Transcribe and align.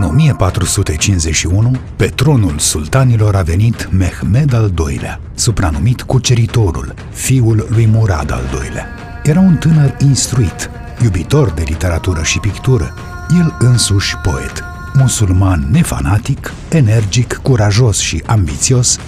1451, 0.00 1.76
pe 1.96 2.06
tronul 2.06 2.58
sultanilor 2.58 3.36
a 3.36 3.42
venit 3.42 3.88
Mehmed 3.92 4.52
al 4.52 4.72
II-lea, 4.88 5.20
supranumit 5.34 6.02
Cuceritorul, 6.02 6.94
fiul 7.10 7.66
lui 7.70 7.86
Murad 7.86 8.32
al 8.32 8.42
II-lea. 8.62 8.86
Era 9.22 9.40
un 9.40 9.56
tânăr 9.56 9.96
instruit, 10.00 10.70
iubitor 11.02 11.50
de 11.50 11.62
literatură 11.66 12.22
și 12.22 12.38
pictură, 12.38 12.94
el 13.38 13.56
însuși 13.58 14.16
poet. 14.16 14.64
Musulman 14.94 15.68
nefanatic, 15.70 16.52
energic, 16.68 17.38
curajos 17.42 17.98
și 17.98 18.22
ambițios, 18.26 18.98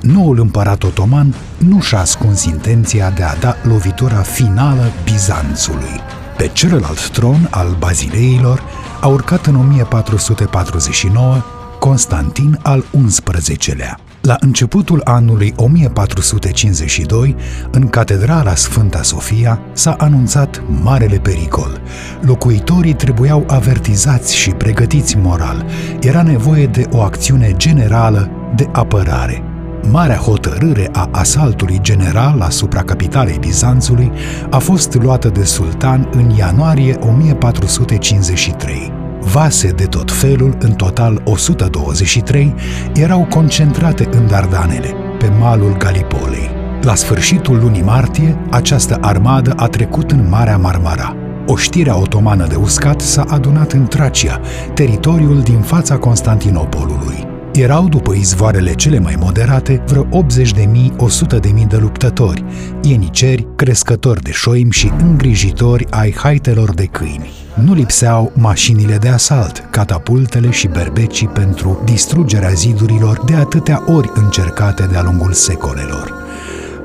noul 0.00 0.40
împărat 0.40 0.82
otoman 0.82 1.34
nu 1.58 1.80
și-a 1.80 1.98
ascuns 1.98 2.44
intenția 2.44 3.10
de 3.10 3.22
a 3.22 3.36
da 3.36 3.56
lovitura 3.62 4.22
finală 4.22 4.92
Bizanțului. 5.04 6.00
Pe 6.38 6.50
celălalt 6.52 7.10
tron 7.10 7.48
al 7.50 7.76
Bazileilor 7.78 8.62
a 9.00 9.06
urcat 9.06 9.46
în 9.46 9.54
1449 9.54 11.42
Constantin 11.78 12.58
al 12.62 12.84
XI-lea. 13.06 13.98
La 14.20 14.36
începutul 14.40 15.00
anului 15.04 15.52
1452, 15.56 17.36
în 17.70 17.88
catedrala 17.88 18.54
Sfânta 18.54 19.02
Sofia, 19.02 19.60
s-a 19.72 19.92
anunțat 19.98 20.62
marele 20.82 21.18
pericol. 21.18 21.80
Locuitorii 22.20 22.94
trebuiau 22.94 23.44
avertizați 23.46 24.36
și 24.36 24.50
pregătiți 24.50 25.16
moral. 25.16 25.64
Era 26.00 26.22
nevoie 26.22 26.66
de 26.66 26.86
o 26.90 27.00
acțiune 27.00 27.54
generală 27.56 28.30
de 28.56 28.68
apărare. 28.72 29.42
Marea 29.90 30.16
hotărâre 30.16 30.88
a 30.92 31.08
asaltului 31.12 31.78
general 31.82 32.40
asupra 32.40 32.82
capitalei 32.82 33.38
Bizanțului 33.38 34.12
a 34.50 34.58
fost 34.58 34.94
luată 34.94 35.28
de 35.28 35.44
sultan 35.44 36.08
în 36.12 36.30
ianuarie 36.30 36.98
1453. 37.00 38.92
Vase 39.20 39.70
de 39.70 39.84
tot 39.84 40.12
felul, 40.12 40.56
în 40.58 40.72
total 40.72 41.22
123, 41.24 42.54
erau 42.94 43.26
concentrate 43.30 44.08
în 44.10 44.26
Dardanele, 44.26 44.94
pe 45.18 45.28
malul 45.40 45.76
Galipolei. 45.76 46.50
La 46.82 46.94
sfârșitul 46.94 47.58
lunii 47.58 47.82
martie, 47.82 48.38
această 48.50 48.98
armadă 49.00 49.52
a 49.56 49.66
trecut 49.66 50.10
în 50.10 50.28
Marea 50.28 50.56
Marmara. 50.56 51.16
Oștirea 51.46 52.00
otomană 52.00 52.46
de 52.46 52.54
uscat 52.54 53.00
s-a 53.00 53.24
adunat 53.28 53.72
în 53.72 53.86
Tracia, 53.86 54.40
teritoriul 54.74 55.40
din 55.40 55.60
fața 55.60 55.96
Constantinopolului. 55.96 57.27
Erau, 57.58 57.88
după 57.88 58.14
izvoarele 58.14 58.74
cele 58.74 58.98
mai 58.98 59.16
moderate, 59.18 59.82
vreo 59.86 60.06
80 60.10 60.52
de 60.52 60.68
mii, 60.70 60.92
100 60.96 61.36
de 61.36 61.48
mii 61.48 61.66
de 61.66 61.76
luptători, 61.76 62.44
ieniceri, 62.82 63.46
crescători 63.56 64.22
de 64.22 64.30
șoim 64.30 64.70
și 64.70 64.92
îngrijitori 65.00 65.86
ai 65.90 66.14
haitelor 66.16 66.74
de 66.74 66.84
câini. 66.84 67.30
Nu 67.54 67.74
lipseau 67.74 68.32
mașinile 68.34 68.96
de 68.96 69.08
asalt, 69.08 69.68
catapultele 69.70 70.50
și 70.50 70.68
berbecii 70.68 71.28
pentru 71.28 71.82
distrugerea 71.84 72.50
zidurilor 72.50 73.24
de 73.24 73.34
atâtea 73.34 73.82
ori 73.86 74.10
încercate 74.14 74.86
de-a 74.90 75.02
lungul 75.02 75.32
secolelor. 75.32 76.17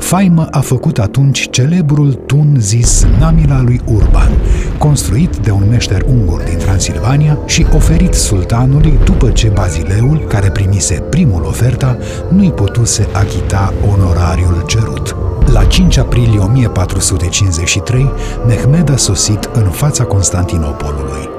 Faimă 0.04 0.48
a 0.52 0.60
făcut 0.60 1.00
atunci 1.00 1.50
celebrul 1.50 2.14
tun 2.14 2.56
zis 2.60 3.06
Namila 3.20 3.62
lui 3.62 3.82
Urban, 3.86 4.32
construit 4.78 5.38
de 5.38 5.52
un 5.52 5.64
meșter 5.70 6.02
ungur 6.08 6.42
din 6.42 6.58
Transilvania 6.58 7.38
și 7.46 7.66
oferit 7.76 8.14
sultanului 8.14 9.00
după 9.04 9.30
ce 9.30 9.48
Bazileul, 9.48 10.18
care 10.28 10.50
primise 10.50 10.94
primul 11.10 11.44
oferta, 11.44 11.98
nu-i 12.30 12.52
putuse 12.52 13.08
achita 13.14 13.74
onorariul 13.94 14.64
cerut. 14.68 15.16
La 15.54 15.64
5 15.64 15.98
aprilie 15.98 16.40
1453, 16.40 18.12
Mehmed 18.48 18.90
a 18.90 18.98
sosit 18.98 19.50
în 19.54 19.70
fața 19.70 20.04
Constantinopolului. 20.04 21.30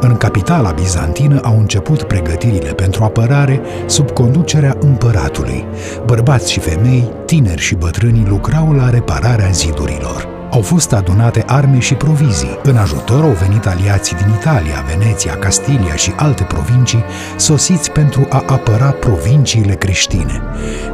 În 0.00 0.16
capitala 0.16 0.70
bizantină 0.70 1.40
au 1.42 1.58
început 1.58 2.02
pregătirile 2.02 2.72
pentru 2.72 3.04
apărare 3.04 3.60
sub 3.86 4.10
conducerea 4.10 4.76
împăratului. 4.80 5.64
Bărbați 6.06 6.52
și 6.52 6.60
femei, 6.60 7.08
tineri 7.26 7.60
și 7.60 7.74
bătrâni 7.74 8.26
lucrau 8.28 8.72
la 8.72 8.90
repararea 8.90 9.48
zidurilor. 9.50 10.37
Au 10.50 10.60
fost 10.60 10.92
adunate 10.92 11.44
arme 11.46 11.78
și 11.78 11.94
provizii. 11.94 12.58
În 12.62 12.76
ajutor 12.76 13.22
au 13.24 13.30
venit 13.30 13.66
aliații 13.66 14.16
din 14.16 14.34
Italia, 14.38 14.84
Veneția, 14.86 15.36
Castilia 15.36 15.94
și 15.94 16.12
alte 16.16 16.42
provincii, 16.42 17.04
sosiți 17.36 17.90
pentru 17.90 18.26
a 18.30 18.42
apăra 18.46 18.90
provinciile 18.90 19.74
creștine. 19.74 20.42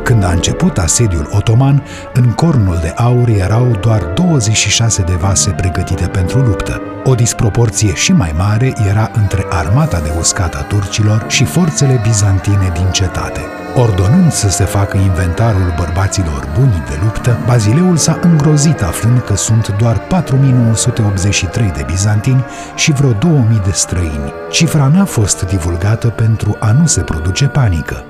Când 0.02 0.24
a 0.24 0.30
început 0.30 0.78
asediul 0.78 1.28
otoman, 1.32 1.82
în 2.12 2.32
cornul 2.32 2.78
de 2.82 2.92
aur 2.96 3.28
erau 3.28 3.66
doar 3.80 4.02
26 4.02 5.02
de 5.02 5.14
vase 5.14 5.50
pregătite 5.50 6.06
pentru 6.06 6.38
luptă. 6.38 6.80
O 7.04 7.14
disproporție 7.14 7.94
și 7.94 8.12
mai 8.12 8.34
mare 8.36 8.72
era 8.88 9.10
între 9.14 9.44
armata 9.50 10.00
de 10.00 10.12
uscat 10.18 10.54
a 10.54 10.62
turcilor 10.62 11.24
și 11.28 11.44
forțele 11.44 12.00
bizantine 12.02 12.72
din 12.74 12.90
cetate. 12.92 13.40
Ordonând 13.76 14.32
să 14.32 14.48
se 14.48 14.64
facă 14.64 14.96
inventarul 14.96 15.74
bărbaților 15.78 16.48
buni 16.58 16.84
de 16.88 16.98
luptă, 17.02 17.38
Bazileul 17.46 17.96
s-a 17.96 18.18
îngrozit 18.22 18.82
aflând 18.82 19.20
că 19.20 19.36
sunt 19.36 19.76
doar 19.78 19.98
4983 19.98 21.70
de 21.70 21.82
bizantini 21.86 22.44
și 22.74 22.92
vreo 22.92 23.12
2000 23.12 23.60
de 23.64 23.70
străini. 23.70 24.32
Cifra 24.50 24.90
n-a 24.94 25.04
fost 25.04 25.42
divulgată 25.42 26.08
pentru 26.08 26.56
a 26.60 26.72
nu 26.72 26.86
se 26.86 27.00
produce 27.00 27.46
panică. 27.46 28.04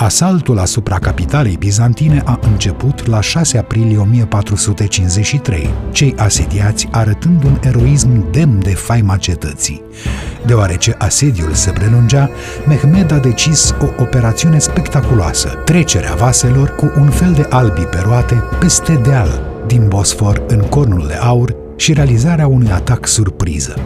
Asaltul 0.00 0.58
asupra 0.58 0.98
capitalei 0.98 1.56
bizantine 1.56 2.22
a 2.24 2.38
început 2.42 3.06
la 3.06 3.20
6 3.20 3.58
aprilie 3.58 3.98
1453, 3.98 5.68
cei 5.92 6.14
asediați 6.16 6.88
arătând 6.90 7.44
un 7.44 7.58
eroism 7.62 8.30
demn 8.30 8.62
de 8.62 8.74
faima 8.74 9.16
cetății. 9.16 9.82
Deoarece 10.46 10.94
asediul 10.98 11.52
se 11.52 11.70
prelungea, 11.70 12.30
Mehmed 12.66 13.12
a 13.12 13.18
decis 13.18 13.74
o 13.80 14.02
operațiune 14.02 14.58
spectaculoasă, 14.58 15.48
trecerea 15.48 16.14
vaselor 16.14 16.74
cu 16.74 16.92
un 17.00 17.08
fel 17.08 17.32
de 17.32 17.46
albi 17.50 17.82
pe 17.82 17.98
roate 18.04 18.42
peste 18.60 19.00
deal, 19.02 19.42
din 19.66 19.88
Bosfor 19.88 20.42
în 20.46 20.60
cornul 20.60 21.06
de 21.06 21.14
aur 21.14 21.57
și 21.78 21.92
realizarea 21.92 22.46
unui 22.46 22.70
atac 22.70 23.06
surpriză. 23.06 23.78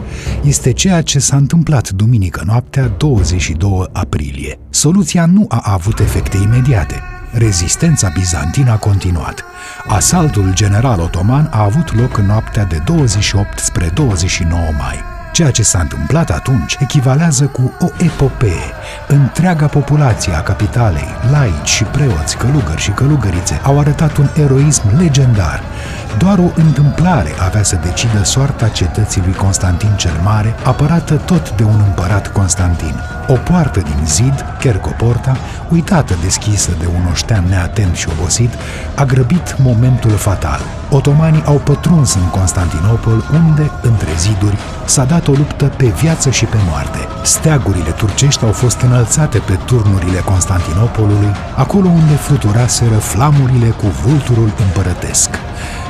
Este 0.43 0.71
ceea 0.71 1.01
ce 1.01 1.19
s-a 1.19 1.35
întâmplat 1.35 1.89
duminică 1.89 2.43
noaptea 2.45 2.87
22 2.87 3.85
aprilie. 3.91 4.59
Soluția 4.69 5.25
nu 5.25 5.45
a 5.49 5.61
avut 5.63 5.99
efecte 5.99 6.37
imediate. 6.37 6.95
Rezistența 7.31 8.11
bizantină 8.13 8.71
a 8.71 8.77
continuat. 8.77 9.43
Asaltul 9.87 10.53
general 10.53 10.99
otoman 10.99 11.49
a 11.51 11.63
avut 11.63 11.95
loc 11.95 12.17
în 12.17 12.25
noaptea 12.25 12.65
de 12.65 12.81
28 12.85 13.59
spre 13.59 13.91
29 13.93 14.61
mai. 14.77 15.12
Ceea 15.33 15.51
ce 15.51 15.63
s-a 15.63 15.79
întâmplat 15.79 16.29
atunci 16.29 16.75
echivalează 16.79 17.45
cu 17.45 17.73
o 17.79 17.87
epopee. 17.97 18.71
Întreaga 19.07 19.65
populație 19.65 20.33
a 20.33 20.41
capitalei, 20.41 21.07
laici 21.31 21.67
și 21.67 21.83
preoți, 21.83 22.37
călugări 22.37 22.81
și 22.81 22.91
călugărițe 22.91 23.59
au 23.63 23.79
arătat 23.79 24.17
un 24.17 24.27
eroism 24.35 24.97
legendar. 24.97 25.63
Doar 26.17 26.39
o 26.39 26.51
întâmplare 26.55 27.29
avea 27.39 27.63
să 27.63 27.79
decidă 27.83 28.23
soarta 28.23 28.67
cetății 28.67 29.21
lui 29.25 29.33
Constantin 29.33 29.95
cel 29.95 30.19
Mare, 30.23 30.55
apărată 30.63 31.15
tot 31.15 31.55
de 31.55 31.63
un 31.63 31.83
împărat 31.85 32.31
Constantin. 32.31 32.95
O 33.27 33.33
poartă 33.33 33.79
din 33.79 34.05
zid, 34.05 34.45
Chercoporta, 34.59 35.37
uitată 35.69 36.15
deschisă 36.21 36.71
de 36.79 36.85
un 36.95 37.05
oștean 37.11 37.45
neatent 37.49 37.95
și 37.95 38.07
obosit, 38.09 38.53
a 38.95 39.03
grăbit 39.03 39.55
momentul 39.59 40.11
fatal. 40.11 40.61
Otomanii 40.89 41.43
au 41.45 41.55
pătruns 41.55 42.13
în 42.13 42.29
Constantinopol, 42.29 43.23
unde, 43.33 43.71
între 43.81 44.09
ziduri, 44.17 44.57
s-a 44.85 45.03
dat 45.03 45.27
o 45.27 45.31
luptă 45.31 45.65
pe 45.65 45.85
viață 45.85 46.29
și 46.29 46.45
pe 46.45 46.57
moarte. 46.69 46.99
Steagurile 47.23 47.89
turcești 47.89 48.43
au 48.43 48.51
fost 48.51 48.81
înălțate 48.81 49.37
pe 49.37 49.59
turnurile 49.65 50.19
Constantinopolului, 50.19 51.31
acolo 51.55 51.87
unde 51.87 52.13
fluturaseră 52.13 52.95
flamurile 52.95 53.69
cu 53.69 53.85
vulturul 54.05 54.53
împărătesc. 54.65 55.29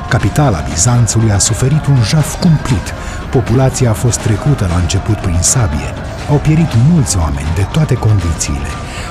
Capitala 0.08 0.64
Bizanțului 0.70 1.30
a 1.30 1.38
suferit 1.38 1.86
un 1.86 2.02
jaf 2.02 2.40
cumplit. 2.40 2.94
Populația 3.30 3.90
a 3.90 3.92
fost 3.92 4.18
trecută 4.18 4.66
la 4.68 4.76
început 4.76 5.16
prin 5.16 5.38
sabie. 5.40 5.90
Au 6.30 6.36
pierit 6.36 6.72
mulți 6.90 7.18
oameni 7.18 7.48
de 7.54 7.66
toate 7.72 7.94
condițiile. 7.94 8.70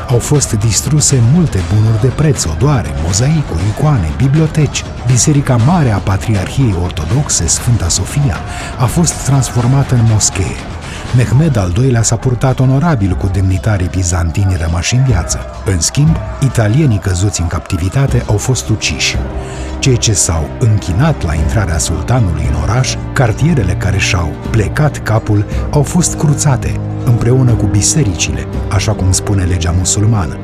Au 0.10 0.18
fost 0.18 0.54
distruse 0.54 1.22
multe 1.34 1.60
bunuri 1.74 2.02
de 2.02 2.08
preț, 2.08 2.44
odoare, 2.46 2.90
mozaicuri, 3.06 3.62
icoane, 3.78 4.12
biblioteci. 4.18 4.84
Biserica 5.08 5.56
Mare 5.56 5.92
a 5.92 5.98
Patriarhiei 5.98 6.76
Ortodoxe, 6.84 7.48
Sfânta 7.48 7.88
Sofia, 7.88 8.38
a 8.80 8.86
fost 8.86 9.14
transformată 9.14 9.96
în 9.96 10.06
moschee. 10.12 10.56
Mehmed 11.16 11.56
al 11.56 11.74
II-lea 11.78 12.02
s-a 12.02 12.16
purtat 12.16 12.60
onorabil 12.60 13.14
cu 13.14 13.30
demnitarii 13.34 13.90
bizantini 13.92 14.58
rămași 14.60 14.96
în 14.96 15.04
viață. 15.04 15.40
În 15.66 15.80
schimb, 15.80 16.16
italienii 16.42 16.98
căzuți 16.98 17.42
în 17.42 17.48
captivitate 17.48 18.24
au 18.28 18.38
fost 18.38 18.70
uciși. 18.70 19.18
Cei 19.80 19.98
ce 19.98 20.14
s-au 20.14 20.50
închinat 20.60 21.24
la 21.24 21.34
intrarea 21.34 21.78
sultanului 21.78 22.48
în 22.50 22.62
oraș, 22.62 22.96
cartierele 23.14 23.74
care 23.74 23.98
și-au 23.98 24.32
plecat 24.50 24.98
capul, 24.98 25.46
au 25.72 25.84
fost 25.84 26.16
cruțate, 26.16 26.80
împreună 27.06 27.54
cu 27.54 27.66
bisericile, 27.66 28.48
așa 28.70 28.92
cum 28.92 29.12
spune 29.12 29.44
legea 29.44 29.74
musulmană. 29.78 30.38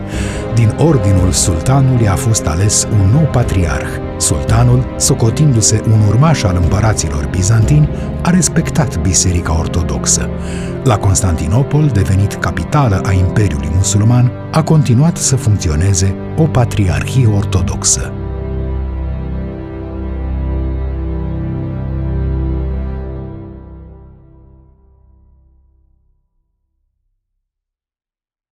Din 0.55 0.73
ordinul 0.77 1.31
sultanului 1.31 2.07
a 2.07 2.15
fost 2.15 2.45
ales 2.45 2.87
un 2.91 3.09
nou 3.11 3.29
patriarh. 3.31 3.87
Sultanul, 4.17 4.85
socotindu-se 4.97 5.81
un 5.91 5.99
urmaș 6.07 6.43
al 6.43 6.59
împăraților 6.61 7.27
bizantini, 7.31 7.89
a 8.21 8.29
respectat 8.29 9.01
biserica 9.01 9.59
ortodoxă. 9.59 10.29
La 10.83 10.97
Constantinopol, 10.97 11.89
devenit 11.93 12.33
capitală 12.33 13.01
a 13.05 13.11
Imperiului 13.11 13.71
Musulman, 13.75 14.31
a 14.51 14.63
continuat 14.63 15.17
să 15.17 15.35
funcționeze 15.35 16.15
o 16.37 16.43
patriarhie 16.43 17.27
ortodoxă. 17.27 18.13